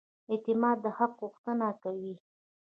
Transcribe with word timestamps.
اعتماد 0.31 0.77
د 0.85 0.85
حق 0.97 1.11
غوښتنه 1.21 1.67
کوي. 1.83 2.13